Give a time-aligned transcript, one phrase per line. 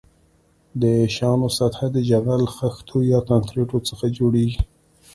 [0.81, 0.83] د
[1.15, 4.61] شانو سطح د جغل، خښتو یا کانکریټو څخه جوړیږي